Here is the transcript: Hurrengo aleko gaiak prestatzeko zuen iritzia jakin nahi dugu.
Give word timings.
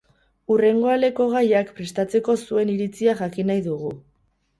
Hurrengo 0.53 0.87
aleko 0.93 1.27
gaiak 1.33 1.69
prestatzeko 1.79 2.35
zuen 2.47 2.71
iritzia 2.77 3.15
jakin 3.21 3.53
nahi 3.53 3.63
dugu. 3.69 3.93